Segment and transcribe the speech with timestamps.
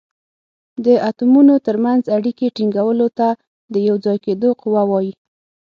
[0.85, 3.27] د اتومونو تر منځ اړیکې ټینګولو ته
[3.73, 5.13] د یو ځای کیدو قوه وايي.